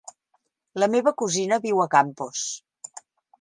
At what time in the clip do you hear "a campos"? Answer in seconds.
1.85-2.49